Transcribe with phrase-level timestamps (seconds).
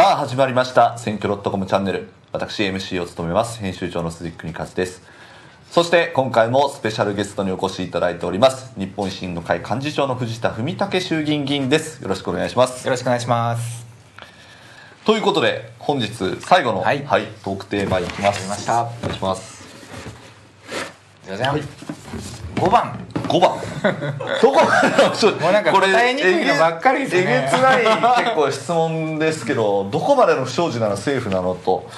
[0.00, 0.96] さあ始まりました。
[0.96, 2.08] 選挙 .com チャンネル。
[2.32, 3.60] 私 MC を務めます。
[3.60, 5.02] 編集長の鈴木邦和です。
[5.70, 8.72] そして今回もスペシャルゲストにお越しいただいております。
[8.78, 12.02] 日本維新の会幹事長の藤田文武衆議院議員です。
[12.02, 12.86] よろしくお願いします。
[12.86, 13.84] よろしくお願いします。
[15.04, 16.10] ということで本日
[16.40, 17.00] 最後の、はい。
[17.00, 18.46] トークテーマに行きます。
[18.46, 18.56] お願
[19.10, 19.68] いします。
[21.26, 21.62] じゃじゃん、はい。
[22.54, 23.52] 5番5番。
[24.42, 24.60] どこ
[25.40, 27.22] もうなんかこれ答えにくいのばっかりですね。
[27.22, 31.54] えげつない結構質問ですけどどこまでの不祥事ならセーフなの？
[31.54, 31.88] と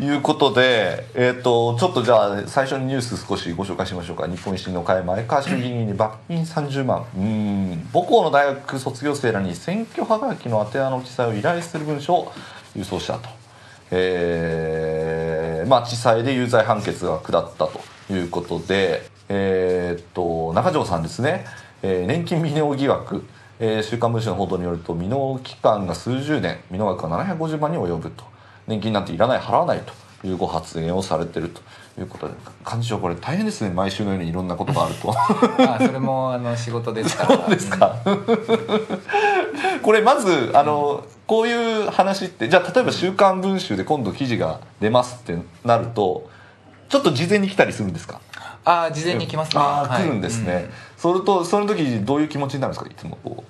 [0.00, 4.28] いうことで、えー、とちょっとじゃあ最初にニュース少しご紹介しましょうか。
[4.28, 7.04] 日本維新の会前川衆議院に罰金30万。
[7.16, 7.88] うん。
[7.92, 12.32] 母校の大学卒業生らに選挙はがきの宛名の記載を依頼する文書を
[12.76, 13.28] 郵送したと。
[13.90, 21.46] えーまあ、地裁で有罪判決が下ったということで、えーっと中条さんですね、
[21.82, 23.24] えー年金未納疑惑、
[23.60, 26.56] えー週刊文春の報道によると未納期間が数十年。
[26.68, 28.24] 未納額が750万に及ぶと。
[28.66, 29.80] 年金なんていらない払わない
[30.20, 31.60] というご発言をされてると。
[31.98, 33.70] いうことで幹事長これ大変ですね。
[33.70, 35.12] 毎週のようにいろんなことがあると。
[35.68, 37.36] あそれもあの仕事ですから。
[37.36, 37.96] そうですか。
[39.82, 46.28] これまずあのこういう話ってじゃあ例えば「週刊文春」で今度記事が出ますってなると
[46.88, 48.20] ちょっと事前に来たりするんですか？
[48.64, 49.62] あ事前に来ますね。
[49.62, 50.04] ああ、はい。
[50.04, 50.70] 来るんですね、うん。
[50.96, 52.90] それとその時どういう気持ちになるんですか？
[52.90, 53.44] いつもこ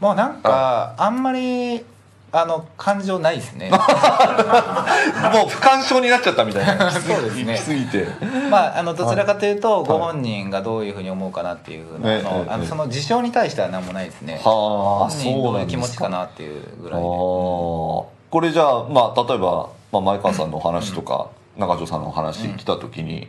[0.00, 1.84] もうなんかあんまり
[2.32, 3.68] あの感情ないですね。
[3.68, 3.72] う
[5.36, 6.90] もう不干渉になっちゃったみたいな。
[6.92, 7.54] そうですね。
[7.54, 8.06] 来すぎて。
[8.50, 9.86] まああのどちらかというとい。
[9.86, 14.40] ご本人がどういうふうに思うかなっていうふうな、のあええのその事象に対しては何もないですね。
[14.44, 17.06] はあ本人そうどうないう気持ちかなっていうぐらいで。
[17.06, 18.06] こ
[18.40, 23.26] れじゃあまあ例えば、まあ、前川さんのお話とか、中条さんのお話来た時に、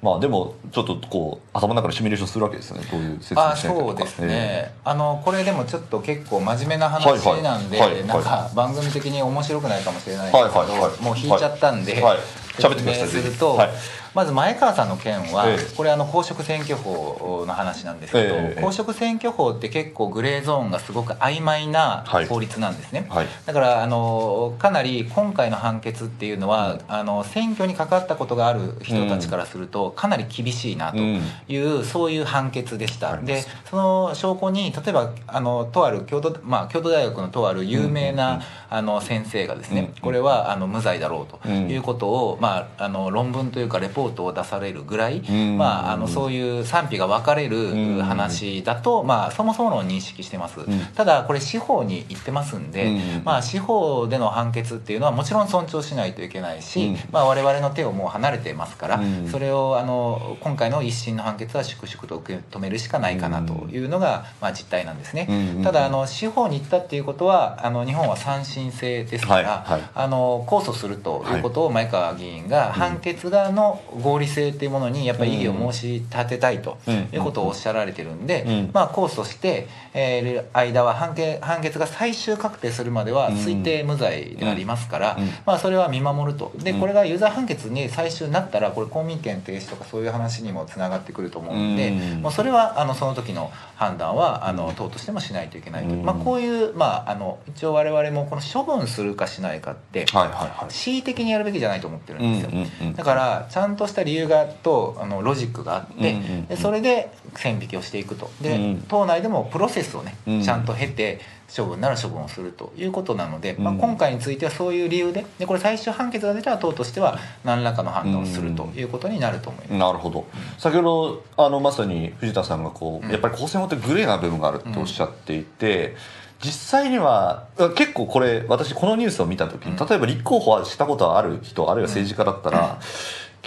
[0.00, 2.86] まあでもちょっとこう頭の中でシミュレーションするわけですよね。
[2.90, 11.02] どういう説明あしそうですね、あのこれでもちょっと結構真面目なはい話はいなんで、はいはいなんか番組的に面白くないかもしれないですけど、はいはいはい。
[11.02, 12.18] もう引いちゃったんで、はい
[12.58, 13.70] 喋って説ください明すると、はい
[14.18, 15.76] まず前川さんの件は、ええ。
[15.76, 22.26] これあの公職選挙法の話なんですけど、ええ公職選挙法って結構グレーゾーンがすごく曖昧なはい。
[22.26, 23.28] 法律なんですね、はい。
[23.46, 33.18] だからあのかなり今回の判決っていうのは、あの選挙にかかったことがある人たちからするとかなり厳しいなという、そういう判決でした。
[33.18, 41.70] でその証拠に例えばあのとある京都,、まあ、京都大学のとある有名な、あの先生がですね、これはあの無罪だろうとうん。
[41.70, 45.58] いうことを、まあ、あの論文というかレポートを出されるぐらい、ん。
[45.58, 47.50] まあ、あのそういう賛否が分かれん。
[47.50, 50.64] る話だと、まあ、そもそもの認識してます、ん。
[50.94, 53.22] ただこれ司法に行ってますんで、うん。
[53.24, 56.98] まあ、司法での判決っていうのはもちろん尊重しないといけないし、うん。
[57.10, 59.28] まあ、我々の手をもう離れてますから、うん。
[59.28, 69.90] それをあの今回の一審の判決は粛々と受け止めるしかないかなというのが、まあ、実態なんですね、うんただあの司法に行ったっていうことはあの日本は三審制ですから、はいはい。
[69.94, 76.78] あの控訴するということを前川議員が判決側の合理性っていうものにやっぱり異議を申し立てたいと
[77.12, 78.70] いうことをおっしゃられてるんで、うん。
[78.72, 85.26] まあ、控訴して、えー間は判決判決が最終確定するまでは推定無罪でありますから、うん。
[85.46, 86.52] まあ、それは見守ると。
[86.56, 86.80] でうん。
[86.80, 92.22] これが有罪判決に最終になったらこれ公民権停止とかそういう話にもつながってくると思うんで、うん。
[92.22, 96.02] もうそれはあのその時の判断はあの党としてもしないといけないと、うん。
[96.02, 106.46] まあ、こういう、まあ、あの一応我々もこの処分するかしないかって恣意的にやるべきじゃないと思ってるんですよ、だからちゃんとした理由がとあのロジックがあって、うんうんうん。
[106.46, 108.30] でそれで線引きをしていくと。
[108.42, 108.84] で、うん。
[108.88, 110.42] 党内でもプロセスをね、うん。
[110.42, 111.20] ちゃんと経て
[111.54, 119.78] 処分なら処分をするということなので、まあ、うん今回についてはそういう理由ででこれ最終判決が出たら党としては何らかの判断をするということになると思います。
[119.78, 120.26] なるほど。
[120.58, 123.12] 先ほどあのまさに藤田さんがこう、うん。
[123.12, 125.96] やっぱり公選法ってグレーな部分があるっておっしゃっていて、
[126.40, 127.46] 実際には
[127.76, 129.86] 結構これ私このニュースを見た時に、うん。
[129.86, 132.78] 例えば立候補はしたことある人あるいは政治家だったら、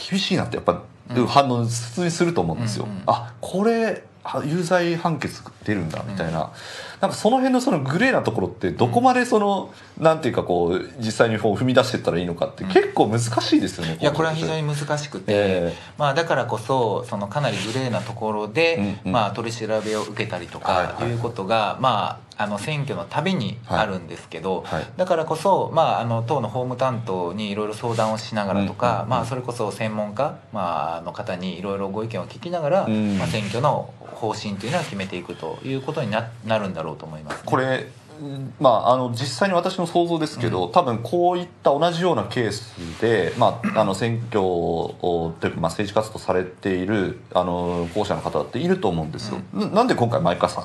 [0.09, 0.81] 厳しいなってやっぱ
[1.15, 1.27] うん。
[1.27, 2.85] 反応普通にすると思うんですよ。
[2.85, 6.51] うんうんあこれは有罪判決出るんだみたいな、
[7.01, 13.97] なんかその辺のそのグレーなところってどこまでその、なんていうかこう実際にこう踏み出していったらいいのかって結構難しいですよね。
[13.99, 19.11] いやこれは非常に難しくて、えまあ、だからこそそのかなりグレーなところで、うんうん。
[19.11, 20.93] まあ、取り調べを受けたりとはいはい。
[20.93, 24.87] かいうことが、まあ、あの選挙のたびにあるんですけど、はい。
[24.97, 33.17] だからこそ、まあ、あの党の法務担当にいろいろ相談をしながらとか、うんまあ、それこそ専門家、まあ、の方にいろいろご意見を聞きながら、うん。
[33.17, 37.87] まあ、選挙の方針というのは決めていくということにななるんだろうと思います、これ
[38.59, 50.61] まあ、あの実際に私の想像ですけど、多分こういった同じようなケースで、まあ、あの選挙をというか、まあ、政治活動されているあの候補者の方っていると思うんですよ、ななんで今回前川さ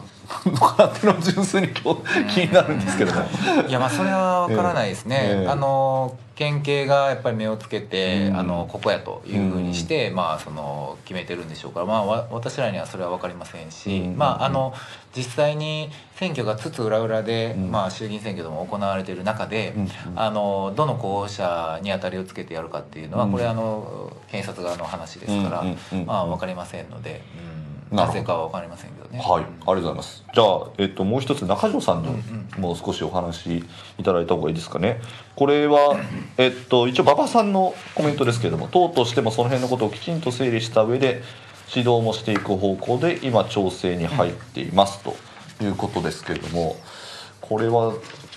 [0.47, 3.23] んのかなっていうのは純粋に今日気になるんですけども、
[3.69, 5.49] いやまあそれは分からないですね、ええ。
[5.49, 8.36] あの県警がやっぱり目をつけて、うん。
[8.36, 14.74] あのここやというふうにして、まあその決めてるんでしょうから、まあ、わ私らにはそれは分かりませんし、うんまああの
[15.16, 17.70] 実際に選挙がつつ裏裏で、うん。
[17.70, 23.32] まあ、衆議院選挙でも行われている中で、うんあのどの候補者に当たりをつけてやるかっていうのは、うん。
[23.32, 29.18] これあの検察側の話ですから、うんうんうんまあ分かりませんので、うん、なぜかは分かりませんけどね。
[29.18, 30.24] はい、ありがとうございます。
[30.34, 33.64] じゃあ、えっと、もう一つ中条さんにうんもう少しお話
[33.98, 35.00] いただいた方がいいですかね。
[35.36, 35.96] これは、
[36.38, 41.22] えっと、一応馬場さんのコメントですけれども、党としてもその辺のことをきちんと整理した上で。
[41.68, 45.16] 指導もしていく方向で今調整に入っていますと
[45.62, 46.76] いうことですけれども、
[47.40, 47.92] これは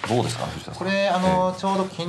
[0.08, 0.80] どうですかね藤田さん？
[0.80, 2.06] これあの、ちょうど昨日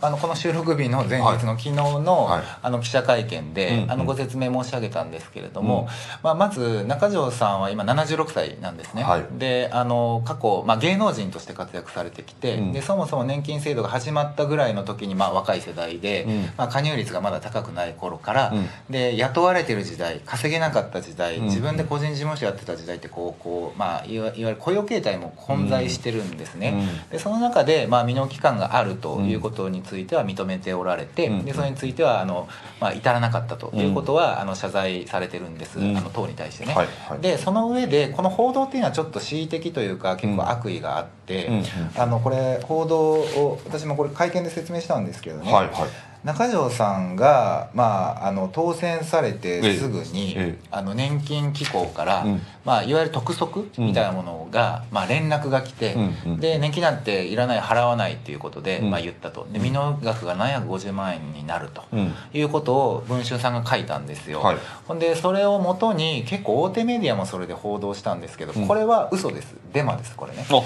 [0.00, 2.42] あのこの収録日の前日の昨日の,、はい。
[2.62, 5.86] あの記者会見で、あのご説明申し上げたんですけれども、うん
[6.22, 9.26] まあ、まず中条さんは今76歳なんですね、はい。
[9.38, 12.72] であの過去、まあ、芸能人として活躍されてきて、うん。
[12.72, 16.42] でそもそも年金制度が始まったぐらいの時に、まあ、若い世代で、うん。
[16.56, 18.68] まあ、加入率がまだ高くない頃から、うん。
[18.90, 21.44] で雇われてる時代稼げなかった時代、うん。
[21.44, 26.74] 自分で個人事務所やってた時代ってこうこう、まあ、いわいわゆる雇用形態も混在してるんですね。
[27.12, 31.44] うんでその中で、まあ、未納期間があるということについては認めておられて、うん。
[31.44, 32.48] でそれについてはあの、
[32.80, 35.96] まあ、至らなかったということは、あの謝罪されてるんです、うん。
[35.96, 36.72] あの党に対してね。
[36.72, 37.20] はいはい。
[37.20, 41.64] でその上でこの報道っていうのはちょっと恣意的というか結構悪意があって、うんうん。
[41.96, 50.42] あのこれ報道を私もこれ会見で説明したんですけどね、はいはい中条さんが、まあ、あの当選されてすぐに、ええ。
[50.42, 52.40] ええあの年金機構から、うん。
[52.64, 56.40] まあ、いわゆる督促みたいなものが、まあ、連絡が来て、うんうん。
[56.40, 58.90] で年金なんていらない払わないっていうことで、うん。
[58.90, 59.46] まあ、言ったと。
[59.50, 61.82] で未納額が750万円になると。
[61.92, 62.14] うん。
[62.32, 64.56] いうことを文春さんが書いたんですよ、はい。
[64.86, 68.68] ほんでそれをもとに結構大手メディアもそれで報道したんですけど、うん。
[68.68, 69.56] これは嘘です。
[69.72, 70.44] デマですこれね。
[70.44, 70.58] あそ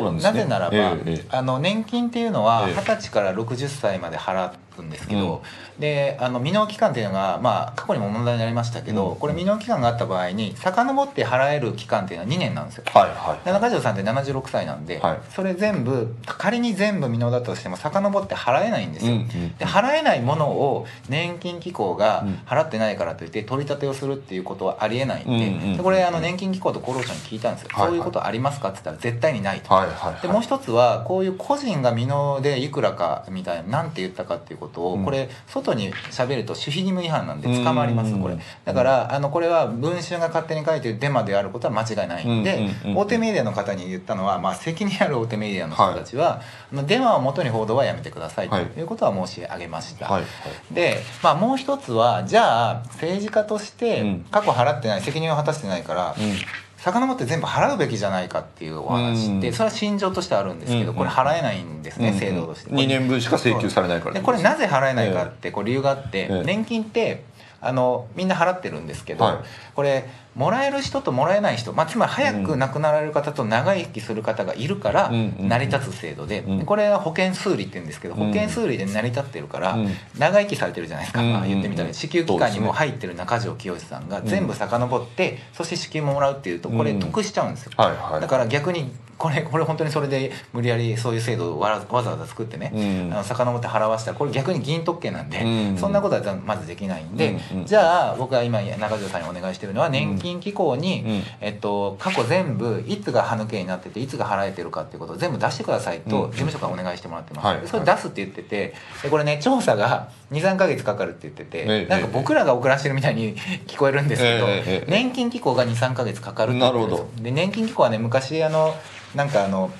[0.00, 0.42] うなんですね。
[0.42, 2.74] ぜならば、えあの年金っていうのはええ。
[2.74, 5.42] 二十歳から60歳まで払くんですけど、
[5.78, 9.16] であの未納期間っていうのが、まあ、過去にも問題になりましたけど、うん。
[9.16, 12.84] これ未納期間があった場合に遡って払える期間っていうのは2年なんですよ。
[12.86, 13.44] はいはい。
[13.44, 15.20] で中条さんって76歳なんで、はい。
[15.34, 19.28] それ全部仮に全部未納だったとしても遡って払えないんですよ、うんうん
[19.58, 22.34] で払えないものを年金機構がうん。
[22.46, 27.90] 払ってないからといって取り立てをするっていうことはありえないんで,、うんうんでこれあの年金機構と厚労省に聞いたんですよ、はいはい。
[27.90, 30.22] そういうことありますかって言ったら絶対にないと、はいはいはい。
[30.22, 35.04] でもう一つはこういう個人が未納でいくらかみたいな何て言ったかっていうことを、うん。
[35.04, 38.38] これ外に喋ると守秘義務違反なんで捕まりますうんこれ。
[38.64, 46.40] だからあのこれは文春が勝手に書いてるデマであることは間違いないんで、大手メディアの方に言ったのは、まあ、責任ある大手メディアの人たちは、
[46.72, 48.64] あのデマを元に報道はやめてくださいとはい。
[48.64, 50.22] いうことは申し上げました、はい。
[50.22, 50.26] は
[50.70, 50.74] い。
[50.74, 54.26] で、まあ、もう一つはじゃあ政治家としてうん。
[54.30, 56.34] 過去払ってない責任を果たしてないから、うん
[56.78, 59.52] 遡って全部払うべきじゃないかっていうお話で、うん。
[59.52, 62.70] それは心情としてあるんですけど、うんこれ払えないんですね、うん制度として。
[62.70, 66.42] 2年分しか請求されないからでこれなぜ払えないかってこう理由があって、ええ。
[66.44, 67.24] 年金って
[67.60, 69.36] あのみんな払ってるんですけど、はい。
[69.74, 70.04] これ
[70.36, 76.64] もらえる人ともらえない人、まあ、つまり早く亡くなられる方と長生きする方がいるから成り立つ制度で、うん。
[76.64, 78.28] これは保険数理って言うんですけどうん。
[78.28, 79.88] 保険数理で成り立ってるからうん。
[80.16, 87.00] 長生きされてるじゃないですか、うんまあ、言ってみたうんら支給期間にも入ってる中条清さんが全部遡ってそして支給ももらうっていうとこれうん。
[87.00, 87.72] 得しちゃうんですよ。
[87.76, 93.12] だから逆にこれこれ本当にそれで無理やりそういう制度をわざわざ作ってね、うん。
[93.12, 95.76] あの遡って払わせたらこれ逆に議員特権なんで、うん。
[95.76, 97.58] そんなことはまずできないんで、うん。
[97.60, 101.22] うんじゃあ僕は今中条さんにお願いしてるのは年金機構に、うん。
[101.40, 106.30] えっと、過去全部いつが歯抜けになってていつが払えてるかっていうことを全部出してくださいとうん。
[106.30, 107.60] 事務所からお願いしてもらってます、はい。
[107.60, 117.04] でそれ出すって言っててでこれね調査が23か月かかるって言ってて、ええなんか僕らが遅らしてるみたいに 聞こえるんですけど、え年金機構が23か月かかるって言ってるんですよ。
[117.04, 118.74] なるほで年金機構はね昔あの
[119.14, 119.70] なんかあの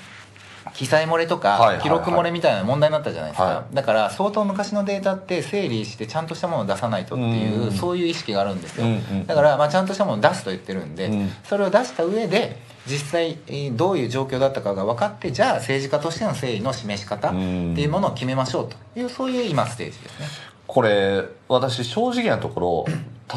[0.79, 11.29] 記載漏れとか記録漏れみたいな問題になったじゃないですか、はだから相当昔のデータって整理してちゃんとしたものを出さないとっていう、うんそういう意識があるんですよ、うんうんだからまあちゃんとしたものを出すと言ってるんで、うん。
[11.43, 20.27] それを出した上で実際えーどういう状況だったかが分かってじゃあ政治家としての誠意の示し方っていうものを決めましょうというそういう今ステージですね。
[20.69, 22.85] これ私正直なところ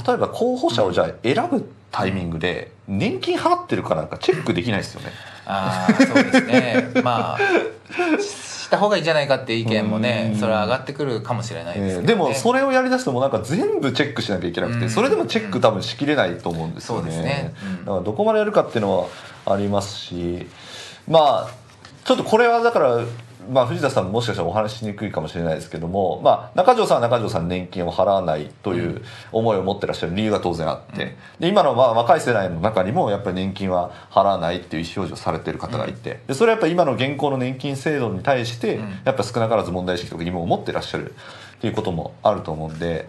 [0.07, 5.11] 例えば候補者をじゃあ選ぶタイミングで年金払ってるかなんかチェックできないですよね。
[5.47, 6.91] ああそうですね。
[7.03, 7.39] まあ
[8.21, 10.41] しした方がいいんじゃないかっていう意見もねうん。
[10.41, 12.01] それは上がってくるかもしれないですけど、ね。
[12.01, 14.81] えーでもそれをやりだすともうなんか全部チェックしなきゃいけなくうん。
[14.81, 17.03] てそれでもチェック多分しきれないと思うんですよね。
[17.03, 17.55] そうですね。
[17.63, 17.85] うん。
[17.85, 20.47] だからどこまでやるかっていうのはありますし
[21.09, 21.51] まあ
[22.05, 23.01] ちょっとこれはだから
[23.51, 41.15] まあ、藤田さんもしかしたらお話しにくいかもしれないですけども、まあ、中条さんは中条さん年金を払わないという思いを持ってらっしゃる理由が当然あって、で今のまあ若い世代の中にもやっぱり年金は払わないっていう意思表示をされてる方がいてでそれはやっぱり今の現行の年金制度に対してやっぱ少なからず問題意識とか疑問を持ってらっしゃる
[41.57, 43.09] っていうこともあると思うんで。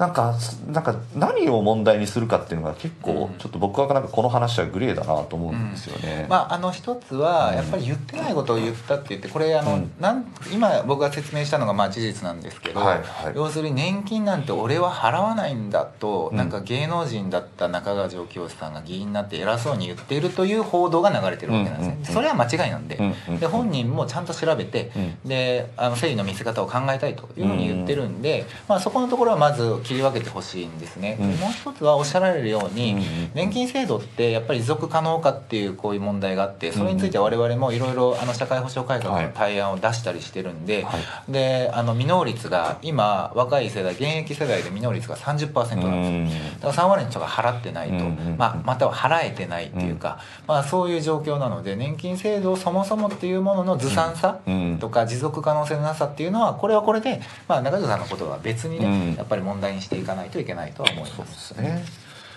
[0.00, 0.34] なんか
[0.66, 6.22] なんか何を問題にするかっていうのが結構ちょっと僕はなんかこの話はグレーだなと思うんですよね。
[6.22, 21.88] うん、まああの一つはやっぱり言ってないことを言ったって言ってこれあの、うん、なん今僕が説明したのがまあ事実なんですけど、はいはい、要するに年金なんて俺は払わないんだと、うん、なんか芸能人だった中川上京さんが議員になって偉そうに言っているという報道が流れてるわけなんですね。
[21.88, 21.92] うん。
[21.92, 21.98] うん。
[21.98, 22.98] うん、それは間違いなんで、
[23.38, 24.90] で本人もちゃんと調べて、
[25.26, 32.96] であの誠意の見せ方を考えたいというふうに言ってるんで、まあそこのところはまず切り分けてほしいんですね、うん、もう一つはおっしゃられるように、
[33.34, 40.96] 年金制度ってやっぱり持続可能かっていうこういう問題があってそれについて我々もいろいろ社会保障改革の対案を出したりしてるんで、は
[41.28, 46.42] い、であの未納率が今若い世代現役世代で未納率が30%なんですよ。
[46.60, 48.04] だから3割の人が払ってないと、
[48.38, 54.38] まあ、または払えてないっていうか、まあ、そういう状況なので年金制度そもそもっていうもののずさんさ
[54.78, 61.52] とか持続可能性のなさっていうのはこれはこれで、まあ、中条さんのことは別にねやっぱり問題にしていかないといけないとは思います。
[61.54, 61.84] ね。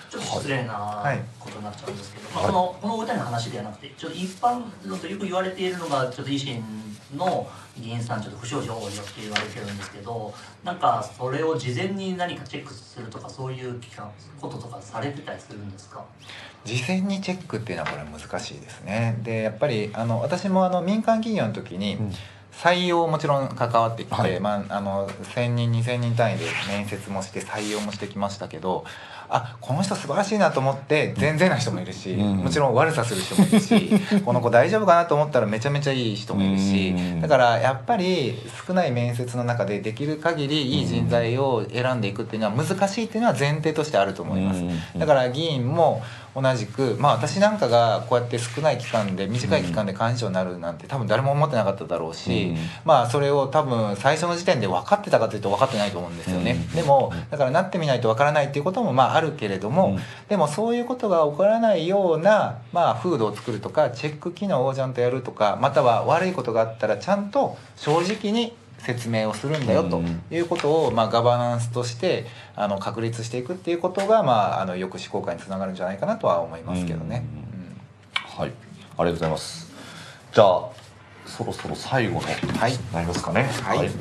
[0.09, 1.03] ちょっと失礼な
[1.39, 6.63] ことになっちゃうんですけど、はい、まあ、このこのお二人の話ではなくてちょっと一般のとよく言われているのがちょっと維新
[7.17, 10.31] の議員さんちょっと不祥事多いよって言われてるんですけど
[10.63, 13.81] なんかそれを事前に何かチェックするとかそういう
[14.39, 16.05] こととかされてたりするんですか？
[16.63, 19.17] 事前にチェックっていうのはこれ難しいですね。
[19.23, 22.13] でやっぱりあの私もあの民間企業の時に、うん
[22.53, 28.85] 採用もちろん関わってきて、はい、まあ、あの1,000人2,000人単位で面接もして採用もしてきましたけど
[29.29, 33.89] あこの人素晴らしいなと思って全然な人もいるし、うん、もちろん悪さする人もいるし
[34.23, 44.63] この子大丈夫かなと思ったらめちゃめちゃいい人もいるし、うん、だからやっぱり少ない面接の中でできる限りいい人材を選んでいくっていうのは難しいっていうのは前提としてあると思います。
[44.97, 46.03] だから議員も
[46.35, 72.25] 同じくまあ私なんかがこうやって少ない期間で短い期間で幹事長になるなんて多分誰も思ってなかっただろうし、うん、まあそれを多分最初の時点で分かってたかというと分かってないと思うんですよね、うん、でもだからなってみないと分からないっていうこともまああるけれども、うん、でもそういうことが起こらないようなまあ風土を作るとかチェック機能をちゃんとやるとかまたは悪いことがあったらちゃんと正直に説明をするんだよということを、まあ、ガバナンスとして
[72.55, 77.25] あの確立していくっていうことが、まあ、あの抑止効果につながるんじゃないかなとは思いますけどね。
[78.13, 78.51] はい
[78.95, 79.71] ありがとうございます
[80.33, 80.69] じゃあ
[81.25, 83.43] そろそろ最後の、はい、なりますかね。
[83.43, 83.91] はい、はい、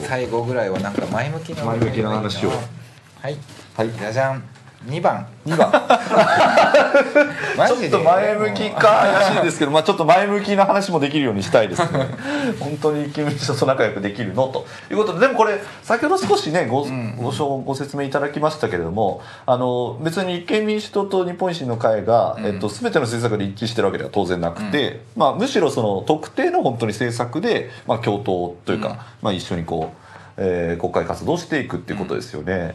[0.00, 2.50] 最後ぐらいはなんか前向きな前向きな話を。
[2.50, 3.36] はい。
[3.76, 3.90] はい。
[3.90, 4.42] じゃじゃん。
[4.86, 5.26] 2番。
[5.46, 5.70] 2番。
[7.68, 12.06] ちょっと前向きか怪しいですけど、まあ、ちょっと前向きな話もできるようにしたいですね。
[12.58, 14.66] 本当に立憲民主党と仲良くできるのと。
[14.90, 16.86] いうことででもこれ先ほど少しねご,、
[17.18, 29.96] ごご説明いただきましたけれどもあの別に立憲民主党と日本維新の会が、うん、えっと、全ての政策で一致してるわけでは当然なくて、うん、まあ、むしろその特定の本当に政策で、まあ、共闘というか、うん、まあ、一緒にこう、
[30.38, 32.74] えー、国会活動していくっていうことですよね。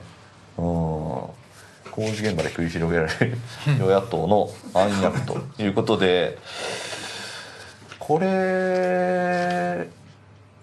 [0.58, 1.45] うん
[1.96, 3.38] 工事現場で繰り広げられる
[3.80, 6.38] 与野党の暗躍ということで
[8.00, 9.88] これ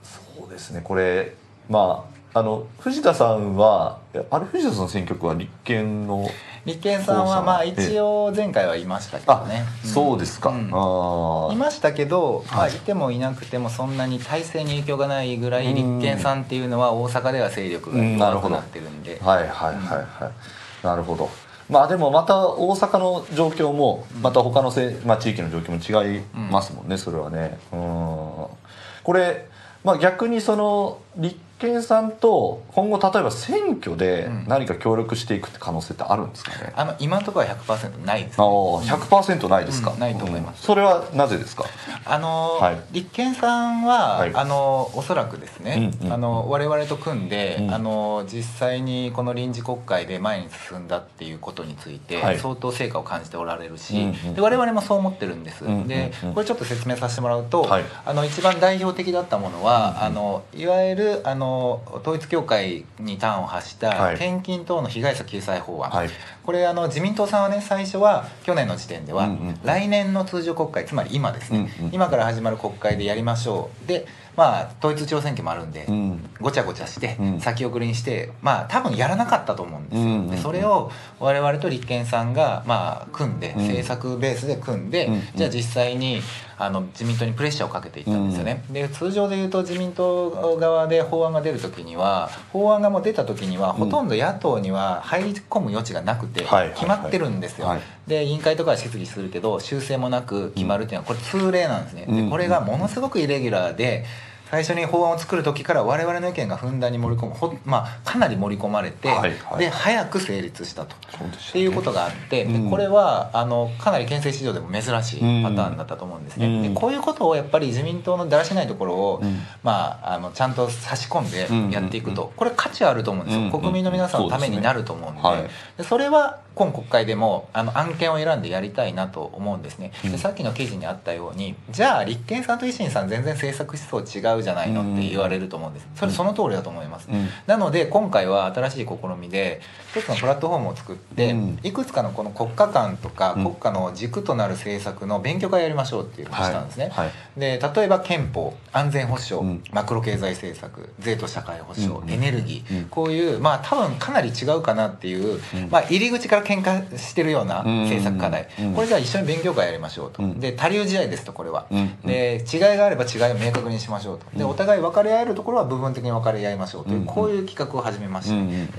[0.02, 1.34] そうですねこれ
[1.70, 6.28] まああの藤田さんはあれ藤田さんの選挙区は立憲の
[6.66, 12.72] 立憲さんはまあ一応前回はいましたけどね、うん、そうですか、うん、いましたけど、まあ、い。
[12.72, 21.28] てもいなくてもそんなに体制に影響がないぐらい立憲さんっていうのは大阪では勢力が弱くなってるんで、はいはいはいはいなるほど。
[21.70, 26.20] まあでもまた大阪の状況もまた他のせ、まあ、地域の状況も違い
[26.50, 27.58] ますもんね、それはね。
[27.72, 27.78] うん。
[27.78, 29.48] これ、
[29.84, 41.64] まあ、逆にその立憲さんと今後例えば選挙で何か協力していくって可能性ってあるんですかね、あの今のところは100%ないです、ね、あ100%ないですか、うん、ないと思います、それはなぜですか？
[42.04, 57.68] あの、はい、立憲さんは、はい、あのおそらくですね、うんうん、あの我々と組んで、うん、あの実際にこの臨時国会で前に進んだっていうことについて、はい、相当成果を感じておられるし、うんうん、で我々もそう思ってるんです、うんうん、でこれちょっと説明させてもらうと、
[58.04, 61.51] あの一番代表的だったものは、あのいわゆるあの
[62.00, 66.10] 統一教会に端を発した献金等の被害者救済法案、はい、
[66.44, 69.28] これあの自民党さんはね最初は去年の時点では、
[69.64, 73.88] 来年の通常国会つまり今ですね、うんうん、今から始まる国会でやりましょう。
[73.88, 74.06] で
[74.36, 76.11] まあ統一地方選挙もあるんで、うん、
[76.42, 77.40] ごちゃごちゃしてうん。
[77.40, 80.30] 先送りにして、まあ多分やらなかったと思うんですよ、うんうんうん。
[80.30, 83.62] でそれを我々と立憲さんがまあ組んで、うん。
[83.62, 85.22] 政策ベースで組んで、うんうん。
[85.34, 86.20] じゃあ実際に
[86.62, 97.80] あの自民党にプレッシャーをかけていったんですよね、で通常でいうと自民党側で法案が出る時には法案がもう出た時にはほとんど野党には入り込む余地がなくてはい決まってるんですよ、はい。
[98.06, 104.04] で委員会とかは質疑するけど修正もなく決まるっていうのはこれ通例なんですね、うんでこれがものすごくイレギュラーで
[104.52, 109.58] 最初に法案を作る時から我々の意見がふんだんに盛り込むほ、まあ、かなり盛り込まれて、はいはい。
[109.60, 110.94] で早く成立したと。
[111.08, 111.48] そうでしたね。
[111.48, 112.70] っていうことがあって、でうん。
[112.70, 116.62] これはあのかなり憲政史上でも珍しいパターンだったと思うんですね、うん。
[116.64, 119.38] でこういうことをやっぱり自民党のだらしないところを、うん。
[119.62, 123.50] まあ、あのちゃんと差し込んでやっていくと、うんこれ価値あると思うんですよ、うん。
[123.52, 130.12] 国民の皆さんのためになると思うんで,、でそれは今国会でもあの案件を選んでやりたいなと思うんですね、うん。
[130.12, 135.88] でさっきの記事にあったようにじゃあ立憲さんと維新さん全然政策思想違うじゃないのって言われると思うんです。
[135.96, 137.28] それその通りだと思います、うん。
[137.46, 139.60] なので今回は新しい試みで
[139.94, 141.58] 一つのプラットフォームを作って、うん。
[141.62, 143.44] いくつかのこの国家間とかうん。
[143.44, 147.04] 国家の軸となる政策の勉強会やりましょうっていうのをしたんですね、はい。
[147.06, 149.62] はいで例えば憲法安全保障、うん。
[149.72, 152.10] マクロ経済政策税と社会保障、うん。
[152.10, 152.84] エネルギー、うん。
[152.86, 155.70] こういうまあ多分かなり違うかなっていう、うん。
[155.70, 158.74] まあ、入り口から喧嘩してるような政策課題、うん。
[158.74, 160.40] これじゃあ一緒に勉強会やりましょうと、うん。
[160.40, 161.96] で他流試合ですとこれは、うん。
[162.04, 164.50] で違いがあれば違いを明確にしましょうとでうん。
[164.50, 168.30] お互い分かり合えるところは部分的に分かり合いましょうという、うんこういう企画を始めまし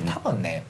[0.06, 0.66] た、多分ね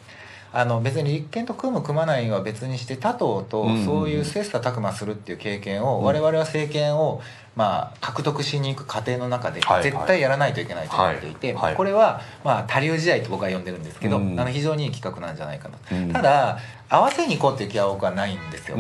[0.51, 7.21] あの別に立憲と組む組まないは別にして他党とうんそういう切磋琢磨するっていう経験を、うん我々は政権を
[7.55, 14.39] まあ獲得しに行く過程の中で絶対やらないといけないと思っていて、これはまあ多流試合と僕は呼んでるんですけど、うん。
[14.39, 16.11] あの非常にいい企画なんじゃないかなと、うん。
[16.11, 16.59] ただ
[16.93, 18.79] 合わせに行こうっていう気は僕はないんですよ、あ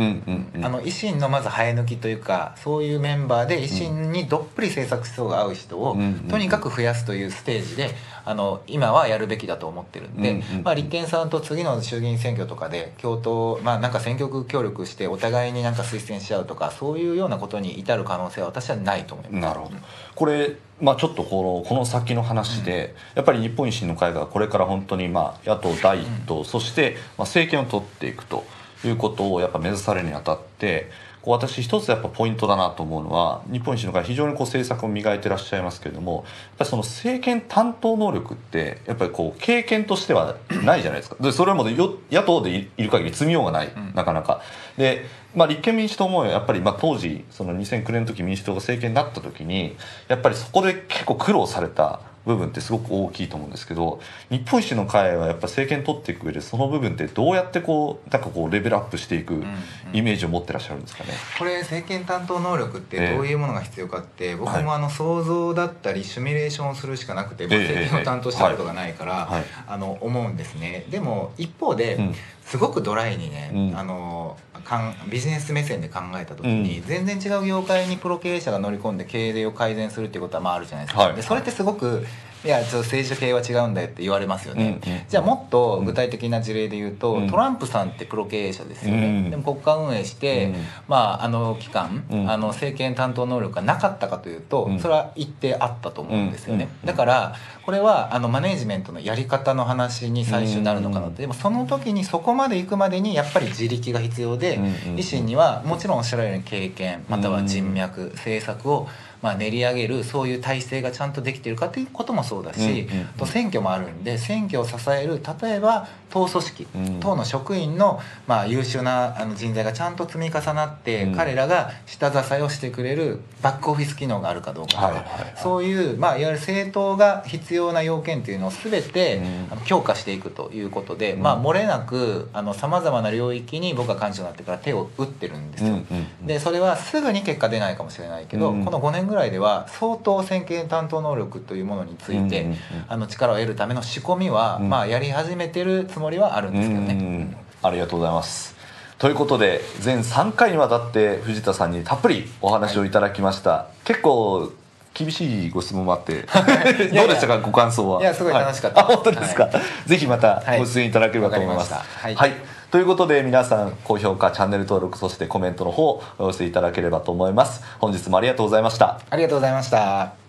[0.69, 5.97] の維新のまず生え抜きというかそういうメンバーで維新にどっぷり政策思想が合う人を
[6.29, 7.89] とにかく増やすというステージで
[8.25, 19.41] あの今はやるべきだと思ってるんで、まあ、立憲さんと次の衆議院選挙とかで共闘まあなんか選挙区協力してお互いになんか推薦しちゃうとかそういうようなことに至る可能性は私はないと思います。
[19.41, 19.75] なるほど
[20.15, 28.45] これ、まあ、ちょっとこのこの先の話で、やっぱり日本維新の会がこれから本当にまあ野党第一党、そしてまあ政権を取っていくと
[28.85, 30.89] いうことをやっぱ目指されるにあたって
[31.23, 36.23] こう私一つやっぱポイントだなと思うのは日本維新の会非常にこう政策を磨いてらっしゃいますけれどもやっ
[36.59, 41.15] ぱりその政権担当能力ってやっぱりこう経験としてはないじゃないですか。
[41.21, 41.63] でそれはも
[42.11, 43.93] 野党でいいる限り積みようがない、ん。
[43.95, 44.41] なかなか。
[44.77, 49.77] で、まあ、立憲民主党もやっぱりまあ当時その2009年の時民主党が政権になった時に
[50.09, 59.45] やっぱりそこで結構苦労された部分ってすごく大きいと思うんですけど日本維新の会はやっぱ政権取っていく上でその部分ってどうやってこうなんかこうレベルアップしていくん
[59.91, 61.09] イメージを持ってらっしゃるんですかね？
[61.37, 63.15] これ政権担当能力ってええ。
[63.15, 64.63] どういうものが必要かって、僕はい。
[64.63, 67.63] もあの想像だったりシミュレーションをするしかなくて、まあええ。
[67.67, 69.31] 政権を担当したことがないから、はい。
[69.33, 69.43] はい。
[69.67, 70.85] あの思うんですね。
[70.89, 73.77] でも一方で、うんすごくドライにね、うん。
[73.77, 76.85] あのかんビジネス目線で考えた時に、うん。
[76.85, 81.15] 全然違う業界にプロ経営者が乗り込んで経営を改善するっていうことはまああるじゃないですか、はい。
[81.15, 82.05] でそれってすごく
[82.45, 87.29] いやちょっと政治と経営は違うんだよって言われますよね、うんうんじゃあもっと具体的な事例で言うと、うん。
[87.29, 89.29] トランプさんってプロ経営者ですよね、うん。
[89.29, 90.55] でも国家運営して、うん。
[90.87, 92.29] まああの期間、うん。
[92.29, 94.79] あの政権担当能力がなかったかというと、うん。
[94.79, 96.87] それは一定あったと思うんですよね、うん。
[96.87, 101.15] だからこれはあのマネージメントのやり方の話に最終なるのかなと、うん。
[101.15, 108.87] でもその時にそこまで行くまでにやっぱり自力が必要で、維新にはもちろんおっしゃられる経験または人脈、政策を
[109.23, 116.99] まあ練り上げるそういう体制がちゃんとできてるかということもそうだし、と選挙もあるんで選挙を支える例えば党組織、うん。
[116.99, 121.15] 党の職員の、まあ、優秀なあの人材がちゃんと積み重なって、うん。
[121.15, 125.05] 彼らが下支えをしてくれるバックオフィス機能があるかどうかとか、
[125.35, 129.21] そういう、まあ、いわゆる政党が必要な要件というのを全て、
[129.65, 131.23] 強化していくということで、うん。
[131.23, 135.79] まあ、漏れなくさまざまな領域に僕は幹事長になってから手を打ってるんですよ。
[136.23, 138.63] でそれはすぐに結果出ないかもしれないけど、うん。
[138.63, 142.47] この5年ぐらいでは相当選権担当能力というものについて、
[142.87, 144.69] あの力を得るための仕込みは、うん。
[144.69, 146.93] まあ、やり始めてるつもりはあるんですけどね。
[146.93, 148.55] うんありがとうございます。
[148.97, 154.51] ということで全3回にわたって藤田さんにたっぷりお話をいただきました、結構
[154.93, 156.23] 厳しいご質問もあって
[156.93, 157.37] どうでしたか？
[157.39, 158.01] ご感想は。
[158.01, 158.93] いやすごい楽しかったはい。
[158.93, 159.51] あ本当ですか、は
[159.85, 162.33] ぜひまたはいご出演いただければと思います、はい
[162.73, 170.22] ということで皆さん高評価チャンネル登録そしてコメントの方お寄せいただければと思います本日もありがとうございましたありがとうございました。